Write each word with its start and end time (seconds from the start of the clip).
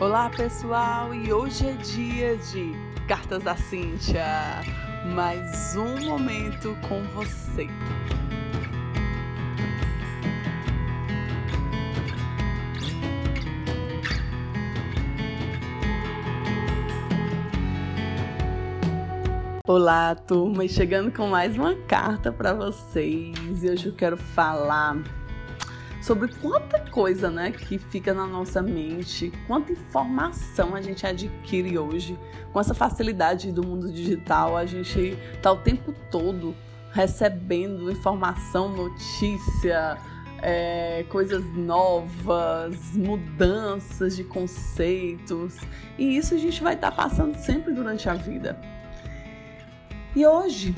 Olá 0.00 0.30
pessoal, 0.30 1.12
e 1.12 1.32
hoje 1.32 1.66
é 1.66 1.72
dia 1.72 2.36
de 2.36 2.72
Cartas 3.08 3.42
da 3.42 3.56
Cíntia. 3.56 4.24
Mais 5.12 5.74
um 5.74 6.06
momento 6.06 6.78
com 6.88 7.02
você. 7.16 7.66
Olá, 19.66 20.14
turma, 20.14 20.64
e 20.64 20.68
chegando 20.68 21.10
com 21.10 21.26
mais 21.26 21.58
uma 21.58 21.74
carta 21.74 22.30
para 22.30 22.54
vocês. 22.54 23.64
E 23.64 23.68
hoje 23.68 23.86
eu 23.86 23.94
quero 23.96 24.16
falar 24.16 24.96
sobre 26.08 26.28
quanta 26.40 26.80
coisa, 26.90 27.30
né, 27.30 27.50
que 27.50 27.76
fica 27.76 28.14
na 28.14 28.26
nossa 28.26 28.62
mente, 28.62 29.30
quanta 29.46 29.72
informação 29.72 30.74
a 30.74 30.80
gente 30.80 31.06
adquire 31.06 31.78
hoje 31.78 32.18
com 32.50 32.58
essa 32.58 32.72
facilidade 32.72 33.52
do 33.52 33.62
mundo 33.62 33.92
digital. 33.92 34.56
A 34.56 34.64
gente 34.64 35.18
tá 35.42 35.52
o 35.52 35.58
tempo 35.58 35.94
todo 36.10 36.56
recebendo 36.92 37.90
informação, 37.90 38.70
notícia, 38.70 39.98
é, 40.40 41.04
coisas 41.10 41.44
novas, 41.54 42.96
mudanças 42.96 44.16
de 44.16 44.24
conceitos, 44.24 45.58
e 45.98 46.16
isso 46.16 46.34
a 46.34 46.38
gente 46.38 46.62
vai 46.62 46.72
estar 46.72 46.90
tá 46.90 46.96
passando 46.96 47.36
sempre 47.36 47.74
durante 47.74 48.08
a 48.08 48.14
vida. 48.14 48.58
E 50.16 50.26
hoje, 50.26 50.74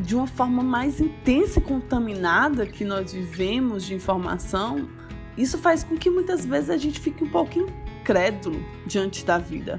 de 0.00 0.14
uma 0.14 0.26
forma 0.26 0.62
mais 0.62 1.00
intensa 1.00 1.58
e 1.58 1.62
contaminada 1.62 2.66
que 2.66 2.84
nós 2.84 3.12
vivemos 3.12 3.84
de 3.84 3.94
informação, 3.94 4.88
isso 5.36 5.58
faz 5.58 5.84
com 5.84 5.96
que 5.96 6.10
muitas 6.10 6.44
vezes 6.44 6.70
a 6.70 6.76
gente 6.76 7.00
fique 7.00 7.22
um 7.22 7.30
pouco 7.30 7.58
incrédulo 7.58 8.62
diante 8.86 9.24
da 9.24 9.38
vida, 9.38 9.78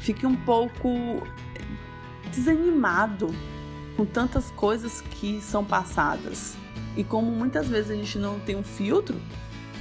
fique 0.00 0.26
um 0.26 0.36
pouco 0.36 0.88
desanimado 2.32 3.34
com 3.96 4.04
tantas 4.04 4.50
coisas 4.52 5.00
que 5.00 5.40
são 5.40 5.64
passadas. 5.64 6.56
E 6.96 7.04
como 7.04 7.30
muitas 7.30 7.68
vezes 7.68 7.90
a 7.90 7.94
gente 7.94 8.18
não 8.18 8.40
tem 8.40 8.56
um 8.56 8.62
filtro, 8.62 9.20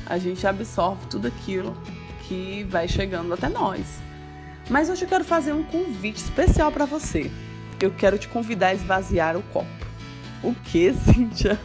a 0.06 0.18
gente 0.18 0.46
absorve 0.46 1.06
tudo 1.08 1.28
aquilo 1.28 1.76
que 2.28 2.64
vai 2.66 2.88
chegando 2.88 3.34
até 3.34 3.50
nós. 3.50 4.00
Mas 4.70 4.90
hoje 4.90 5.06
eu 5.06 5.10
quero 5.10 5.24
fazer 5.24 5.54
um 5.54 5.64
convite 5.64 6.18
especial 6.18 6.72
para 6.72 6.86
você 6.86 7.32
eu 7.86 7.92
quero 7.92 8.18
te 8.18 8.28
convidar 8.28 8.68
a 8.68 8.74
esvaziar 8.74 9.38
o 9.38 9.44
copo. 9.44 9.68
O 10.44 10.54
que, 10.54 10.94
Cíntia? 11.06 11.60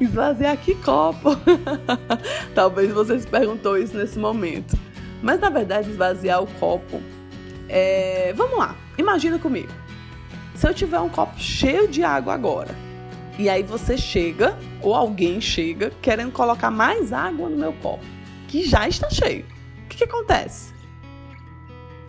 esvaziar 0.00 0.56
que 0.56 0.74
copo? 0.76 1.30
Talvez 2.54 2.92
você 2.92 3.18
se 3.18 3.26
perguntou 3.26 3.76
isso 3.76 3.96
nesse 3.96 4.18
momento. 4.18 4.78
Mas 5.22 5.40
na 5.40 5.50
verdade, 5.50 5.90
esvaziar 5.90 6.42
o 6.42 6.46
copo 6.46 7.00
é. 7.68 8.32
Vamos 8.34 8.58
lá, 8.58 8.76
imagina 8.98 9.38
comigo. 9.38 9.72
Se 10.54 10.68
eu 10.68 10.74
tiver 10.74 11.00
um 11.00 11.08
copo 11.08 11.38
cheio 11.38 11.88
de 11.88 12.02
água 12.02 12.34
agora, 12.34 12.74
e 13.38 13.48
aí 13.48 13.62
você 13.62 13.96
chega, 13.96 14.56
ou 14.80 14.94
alguém 14.94 15.40
chega, 15.40 15.90
querendo 16.02 16.32
colocar 16.32 16.70
mais 16.70 17.12
água 17.12 17.48
no 17.48 17.56
meu 17.56 17.72
copo, 17.74 18.04
que 18.46 18.64
já 18.64 18.86
está 18.86 19.08
cheio. 19.08 19.46
O 19.84 19.88
que, 19.88 19.98
que 19.98 20.04
acontece? 20.04 20.72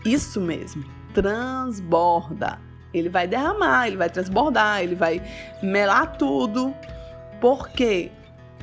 Isso 0.05 0.41
mesmo, 0.41 0.83
transborda 1.13 2.59
ele 2.93 3.09
vai 3.09 3.27
derramar, 3.27 3.87
ele 3.87 3.97
vai 3.97 4.09
transbordar, 4.09 4.81
ele 4.81 4.95
vai 4.95 5.21
melar 5.61 6.17
tudo. 6.17 6.73
Por 7.41 7.69
quê? 7.69 8.11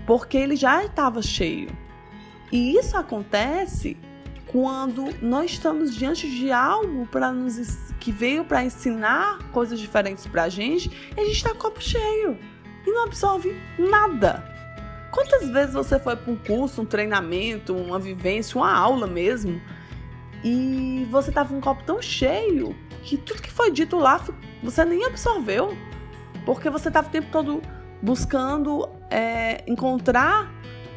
Porque 0.06 0.36
ele 0.36 0.56
já 0.56 0.84
estava 0.84 1.20
cheio. 1.20 1.70
E 2.52 2.76
isso 2.76 2.96
acontece 2.96 3.96
quando 4.46 5.08
nós 5.22 5.52
estamos 5.52 5.94
diante 5.94 6.28
de 6.28 6.50
algo 6.50 7.06
para 7.06 7.30
nos 7.30 7.76
que 8.00 8.10
veio 8.10 8.44
para 8.44 8.64
ensinar 8.64 9.38
coisas 9.52 9.78
diferentes 9.78 10.26
para 10.26 10.44
a 10.44 10.48
gente 10.48 10.90
e 11.16 11.20
a 11.20 11.24
gente 11.24 11.36
está 11.36 11.54
copo 11.54 11.80
cheio 11.80 12.36
e 12.86 12.90
não 12.90 13.04
absorve 13.04 13.54
nada. 13.78 14.44
Quantas 15.12 15.48
vezes 15.48 15.74
você 15.74 15.98
foi 15.98 16.16
para 16.16 16.32
um 16.32 16.36
curso, 16.36 16.82
um 16.82 16.86
treinamento, 16.86 17.74
uma 17.74 17.98
vivência, 17.98 18.56
uma 18.56 18.72
aula 18.72 19.06
mesmo 19.06 19.60
e 20.42 21.06
você 21.10 21.30
estava 21.30 21.50
com 21.50 21.56
um 21.56 21.60
copo 21.60 21.84
tão 21.84 22.00
cheio 22.00 22.74
que 23.02 23.16
tudo 23.16 23.42
que 23.42 23.50
foi 23.50 23.70
dito 23.70 23.98
lá 23.98 24.24
você 24.62 24.84
nem 24.84 25.04
absorveu, 25.04 25.76
porque 26.44 26.70
você 26.70 26.88
estava 26.88 27.08
o 27.08 27.10
tempo 27.10 27.28
todo 27.30 27.62
buscando 28.02 28.88
é, 29.10 29.62
encontrar 29.66 30.50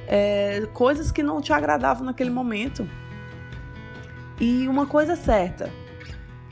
é, 0.07 0.67
coisas 0.73 1.11
que 1.11 1.23
não 1.23 1.41
te 1.41 1.51
agradavam 1.53 2.05
naquele 2.05 2.29
momento. 2.29 2.87
E 4.39 4.67
uma 4.67 4.85
coisa 4.85 5.13
é 5.13 5.15
certa, 5.15 5.69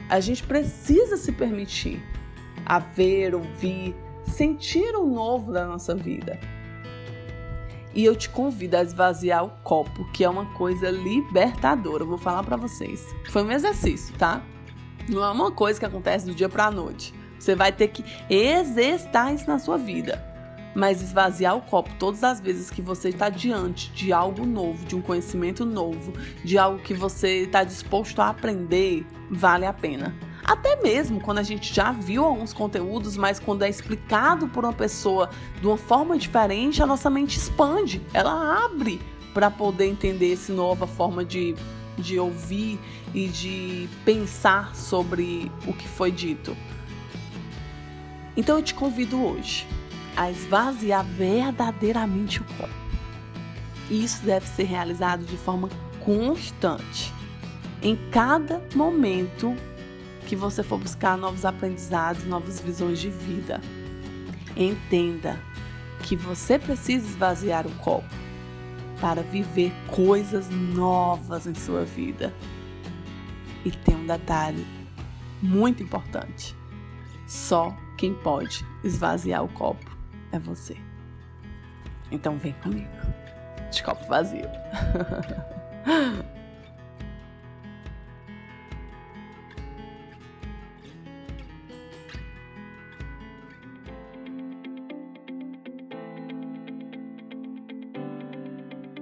a 0.10 0.20
gente 0.20 0.44
precisa 0.44 1.18
se 1.18 1.32
permitir 1.32 2.04
a 2.66 2.80
ver, 2.80 3.34
ouvir, 3.34 3.96
sentir 4.24 4.96
o 4.96 5.06
novo 5.06 5.52
da 5.52 5.66
nossa 5.66 5.96
vida. 5.96 6.40
E 7.94 8.06
eu 8.06 8.16
te 8.16 8.30
convido 8.30 8.78
a 8.78 8.84
esvaziar 8.84 9.44
o 9.44 9.50
copo, 9.64 10.10
que 10.12 10.24
é 10.24 10.30
uma 10.30 10.46
coisa 10.54 10.90
libertadora. 10.90 12.04
Eu 12.04 12.08
vou 12.08 12.18
falar 12.18 12.44
para 12.44 12.56
vocês. 12.56 13.06
Foi 13.30 13.44
um 13.44 13.52
exercício, 13.52 14.16
tá? 14.18 14.42
Não 15.10 15.24
é 15.24 15.30
uma 15.30 15.52
coisa 15.52 15.80
que 15.80 15.86
acontece 15.86 16.26
do 16.26 16.34
dia 16.34 16.48
para 16.48 16.68
a 16.68 16.72
noite. 16.72 17.14
Você 17.38 17.56
vai 17.56 17.72
ter 17.72 17.88
que 17.90 18.06
exercitar 18.30 19.34
isso 19.34 19.48
na 19.48 19.60
sua 19.60 19.78
vida. 19.78 20.24
Mas 20.74 21.02
esvaziar 21.02 21.58
o 21.58 21.62
copo 21.62 21.90
todas 22.00 22.24
as 22.24 22.40
vezes 22.40 22.70
que 22.70 22.82
você 22.82 23.10
está 23.10 23.28
diante 23.28 23.92
de 23.92 24.14
algo 24.14 24.46
novo, 24.46 24.86
de 24.86 24.96
um 24.96 25.02
conhecimento 25.02 25.66
novo, 25.66 26.14
de 26.46 26.58
algo 26.58 26.80
que 26.80 26.94
você 26.94 27.44
está 27.44 27.64
disposto 27.64 28.22
a 28.22 28.30
aprender, 28.30 29.06
vale 29.30 29.66
a 29.66 29.74
pena. 29.74 30.16
Até 30.52 30.76
mesmo 30.82 31.22
quando 31.22 31.38
a 31.38 31.44
gente 31.44 31.74
já 31.74 31.94
viu 31.94 32.26
alguns 32.26 32.52
conteúdos, 32.52 33.16
mas 33.16 33.40
quando 33.40 33.64
é 33.64 33.70
explicado 33.70 34.50
por 34.50 34.66
uma 34.66 34.74
pessoa 34.74 35.30
de 35.62 35.66
uma 35.66 35.78
forma 35.78 36.18
diferente, 36.18 36.84
a 36.84 36.86
nossa 36.86 37.10
mente 37.10 37.38
expande, 37.38 38.02
ela 38.14 38.66
abre 38.66 39.02
para 39.34 39.50
poder 39.50 39.86
entender 39.86 40.34
essa 40.34 40.52
nova 40.52 40.86
forma 40.86 41.24
de 41.24 41.56
de 41.98 42.20
ouvir 42.20 42.78
e 43.14 43.28
de 43.28 43.88
pensar 44.04 44.76
sobre 44.76 45.50
o 45.66 45.72
que 45.72 45.88
foi 45.88 46.12
dito. 46.12 46.56
Então 48.36 48.58
eu 48.58 48.64
te 48.64 48.74
convido 48.74 49.24
hoje 49.24 49.66
a 50.18 50.30
esvaziar 50.30 51.06
verdadeiramente 51.06 52.42
o 52.42 52.46
copo. 52.58 52.74
Isso 53.90 54.26
deve 54.26 54.48
ser 54.48 54.64
realizado 54.64 55.24
de 55.24 55.38
forma 55.38 55.70
constante. 56.04 57.14
Em 57.82 57.96
cada 58.10 58.62
momento 58.76 59.56
que 60.32 60.36
você 60.38 60.64
for 60.64 60.80
buscar 60.80 61.18
novos 61.18 61.44
aprendizados, 61.44 62.24
novas 62.24 62.58
visões 62.62 63.00
de 63.00 63.10
vida, 63.10 63.60
entenda 64.56 65.38
que 66.04 66.16
você 66.16 66.58
precisa 66.58 67.06
esvaziar 67.06 67.68
o 67.68 67.72
copo 67.80 68.08
para 69.02 69.22
viver 69.22 69.74
coisas 69.88 70.50
novas 70.50 71.48
em 71.48 71.54
sua 71.54 71.84
vida. 71.84 72.34
E 73.66 73.72
tem 73.72 73.98
um 73.98 74.08
detalhe 74.08 74.66
muito 75.42 75.84
importante: 75.84 76.56
só 77.28 77.76
quem 77.98 78.14
pode 78.14 78.66
esvaziar 78.86 79.44
o 79.44 79.50
copo 79.50 79.98
é 80.32 80.40
você. 80.40 80.78
Então 82.10 82.38
vem 82.38 82.54
comigo, 82.54 82.88
de 83.70 83.84
copo 83.84 84.08
vazio. 84.08 84.48